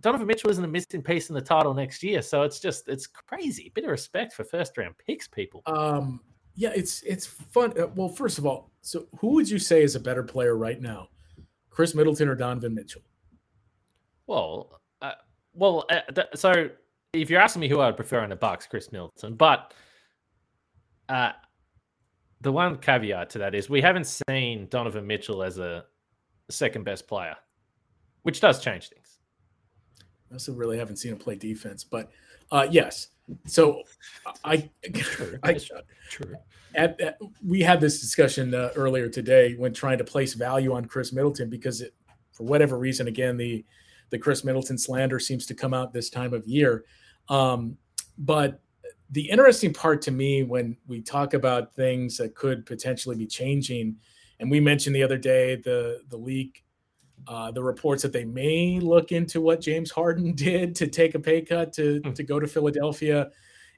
[0.00, 3.06] Donovan Mitchell isn't a missing piece in the title next year, so it's just it's
[3.06, 3.72] crazy.
[3.74, 5.62] Bit of respect for first round picks, people.
[5.66, 6.20] Um,
[6.54, 7.72] yeah, it's it's fun.
[7.78, 10.80] Uh, well, first of all, so who would you say is a better player right
[10.80, 11.08] now,
[11.70, 13.02] Khris Middleton or Donovan Mitchell?
[14.26, 15.12] Well, uh,
[15.54, 16.70] well, uh, th- so
[17.12, 19.34] if you're asking me who I would prefer in the box, Khris Middleton.
[19.34, 19.72] But
[21.08, 21.32] uh,
[22.40, 25.84] the one caveat to that is we haven't seen Donovan Mitchell as a
[26.50, 27.36] second best player,
[28.22, 29.18] which does change things.
[30.30, 32.10] I also really haven't seen him play defense, but
[32.52, 33.08] uh, yes.
[33.46, 33.82] So
[34.44, 35.38] I, true.
[35.42, 35.58] I,
[36.10, 36.34] true.
[36.74, 40.84] At, at, we had this discussion uh, earlier today when trying to place value on
[40.84, 41.94] Khris Middleton because it,
[42.32, 43.64] for whatever reason, again the
[44.10, 46.84] the Khris Middleton slander seems to come out this time of year.
[47.28, 47.76] Um,
[48.18, 48.60] but
[49.10, 53.96] the interesting part to me when we talk about things that could potentially be changing,
[54.40, 56.64] and we mentioned the other day the the leak,
[57.26, 61.18] uh, the reports that they may look into what James Harden did to take a
[61.18, 62.12] pay cut to hmm.
[62.12, 63.30] to go to Philadelphia,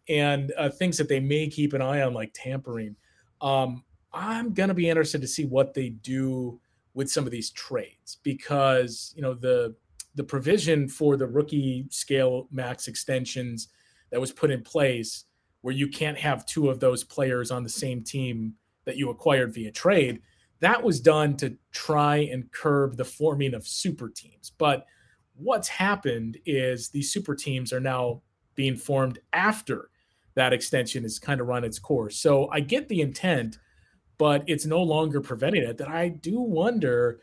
[0.08, 2.96] and uh, things that they may keep an eye on like tampering.
[3.40, 6.60] Um, I'm gonna be interested to see what they do
[6.94, 9.74] with some of these trades because you know the
[10.14, 13.68] the provision for the rookie scale max extensions
[14.10, 15.24] that was put in place
[15.60, 19.52] where you can't have two of those players on the same team that you acquired
[19.52, 20.20] via trade
[20.60, 24.52] that was done to try and curb the forming of super teams.
[24.56, 24.86] But
[25.34, 28.22] what's happened is these super teams are now
[28.54, 29.90] being formed after
[30.34, 32.16] that extension has kind of run its course.
[32.16, 33.58] So i get the intent
[34.18, 37.20] but it's no longer preventing it that i do wonder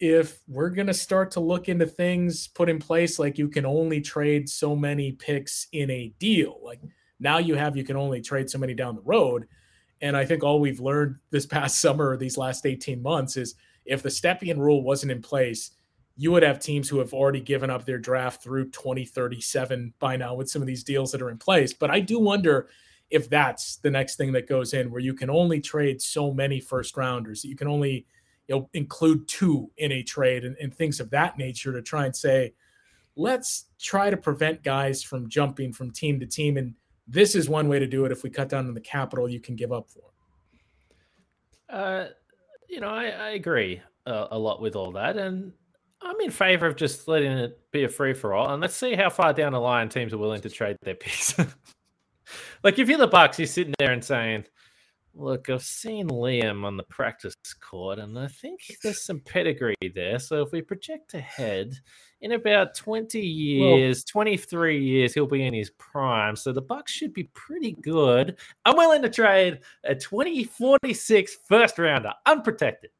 [0.00, 3.66] if we're going to start to look into things put in place like you can
[3.66, 6.60] only trade so many picks in a deal.
[6.62, 6.80] Like
[7.18, 9.46] now you have you can only trade so many down the road.
[10.00, 13.54] And i think all we've learned this past summer or these last 18 months is
[13.84, 15.72] if the stepien rule wasn't in place
[16.16, 20.34] you would have teams who have already given up their draft through 2037 by now
[20.34, 21.72] with some of these deals that are in place.
[21.72, 22.68] But i do wonder
[23.10, 26.60] if that's the next thing that goes in where you can only trade so many
[26.60, 27.44] first rounders.
[27.44, 28.06] You can only
[28.48, 32.06] you know include two in a trade and, and things of that nature to try
[32.06, 32.52] and say
[33.16, 36.74] let's try to prevent guys from jumping from team to team and
[37.10, 38.12] this is one way to do it.
[38.12, 40.02] If we cut down on the capital you can give up for
[41.70, 42.08] uh
[42.68, 45.52] you know i, I agree uh, a lot with all that and
[46.00, 48.94] i'm in favor of just letting it be a free for all and let's see
[48.94, 51.34] how far down the line teams are willing to trade their picks.
[52.62, 54.44] Like if you're the bucks you're sitting there and saying
[55.18, 60.20] Look, I've seen Liam on the practice court, and I think there's some pedigree there.
[60.20, 61.74] So if we project ahead,
[62.20, 66.36] in about 20 years, well, 23 years, he'll be in his prime.
[66.36, 68.36] So the Bucks should be pretty good.
[68.64, 72.90] I'm willing to trade a 2046 first rounder, unprotected.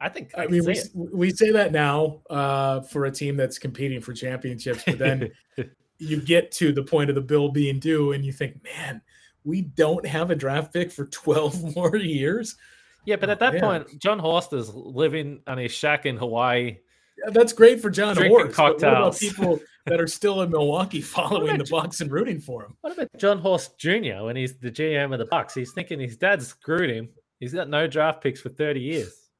[0.00, 3.56] I think I, I mean, we, we say that now uh, for a team that's
[3.56, 5.30] competing for championships, but then
[5.98, 9.00] you get to the point of the bill being due, and you think, man,
[9.44, 12.56] we don't have a draft pick for 12 more years.
[13.04, 16.78] Yeah, but at that oh, point, Jon Horst is living on a shack in Hawaii.
[17.18, 18.54] Yeah, that's great for Jon Horst.
[18.54, 18.82] Cocktails.
[18.82, 22.76] what about people that are still in Milwaukee following the Bucks and rooting for him?
[22.80, 24.22] What about Jon Horst Jr.
[24.22, 25.54] when he's the GM of the Bucks?
[25.54, 27.08] He's thinking his dad screwed him.
[27.40, 29.30] He's got no draft picks for 30 years.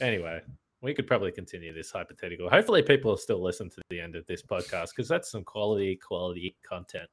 [0.00, 0.40] Anyway,
[0.82, 2.48] we could probably continue this hypothetical.
[2.48, 5.96] Hopefully, people will still listen to the end of this podcast because that's some quality,
[5.96, 7.08] quality content.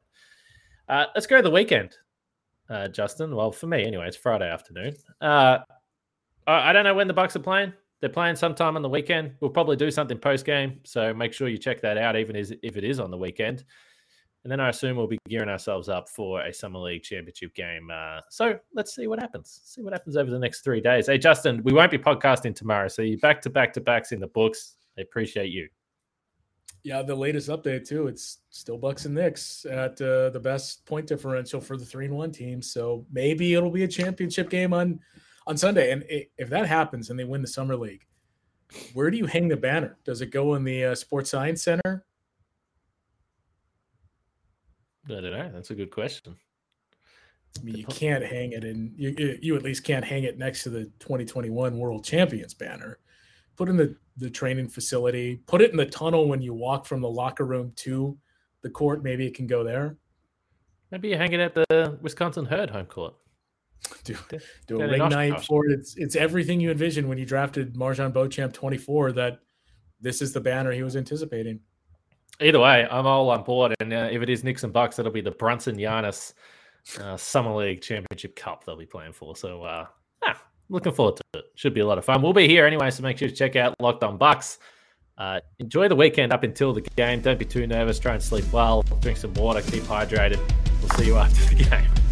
[0.87, 1.97] Uh, let's go to the weekend,
[2.69, 3.35] uh, Justin.
[3.35, 4.95] Well, for me, anyway, it's Friday afternoon.
[5.21, 5.59] Uh,
[6.45, 7.73] I don't know when the Bucks are playing.
[7.99, 9.33] They're playing sometime on the weekend.
[9.39, 12.51] We'll probably do something post game, so make sure you check that out, even if
[12.61, 13.63] it is on the weekend.
[14.43, 17.89] And then I assume we'll be gearing ourselves up for a Summer League Championship game.
[17.91, 19.59] Uh, so let's see what happens.
[19.65, 21.07] See what happens over the next three days.
[21.07, 24.19] Hey, Justin, we won't be podcasting tomorrow, so you're back to back to backs in
[24.19, 24.75] the books.
[24.97, 25.67] I appreciate you.
[26.87, 28.07] Yeah, the latest update too.
[28.07, 32.15] It's still Bucks and Knicks at uh, the best point differential for the three and
[32.15, 32.61] one team.
[32.61, 35.01] So maybe it'll be a championship game on
[35.47, 35.91] on Sunday.
[35.91, 38.05] And if that happens and they win the summer league,
[38.93, 39.97] where do you hang the banner?
[40.05, 42.05] Does it go in the uh, Sports Science Center?
[45.07, 45.51] I don't know.
[45.53, 46.37] That's a good question.
[47.59, 48.93] I mean, you can't hang it in.
[48.95, 52.99] You you at least can't hang it next to the 2021 World Champions banner.
[53.57, 55.41] Put in the the training facility.
[55.47, 58.17] Put it in the tunnel when you walk from the locker room to
[58.61, 59.03] the court.
[59.03, 59.97] Maybe it can go there.
[60.91, 63.15] Maybe you hang it at the Wisconsin Herd home court.
[64.03, 64.15] Do,
[64.67, 65.71] do a ring night for it.
[65.71, 69.11] It's it's everything you envisioned when you drafted MarJon Beauchamp 24.
[69.11, 69.39] That
[69.99, 71.59] this is the banner he was anticipating
[72.39, 73.75] either way, I'm all on board.
[73.79, 76.33] And uh, if it is Knicks and Bucks, it'll be the Brunson Giannis
[76.99, 79.35] uh, Summer League Championship Cup they'll be playing for.
[79.35, 79.85] So, uh,
[80.23, 80.35] yeah,
[80.69, 81.45] looking forward to it.
[81.55, 82.21] Should be a lot of fun.
[82.21, 84.59] We'll be here anyway, so make sure to check out Locked On Bucks.
[85.17, 87.21] Uh, enjoy the weekend up until the game.
[87.21, 87.97] Don't be too nervous.
[87.97, 88.83] Try and sleep well.
[89.01, 89.61] Drink some water.
[89.61, 90.39] Keep hydrated.
[90.81, 92.06] We'll see you after the game.